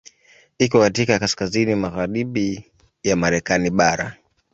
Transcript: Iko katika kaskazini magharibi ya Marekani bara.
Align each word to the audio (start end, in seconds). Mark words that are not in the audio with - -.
Iko 0.59 0.79
katika 0.79 1.19
kaskazini 1.19 1.75
magharibi 1.75 2.71
ya 3.03 3.15
Marekani 3.15 3.69
bara. 3.69 4.17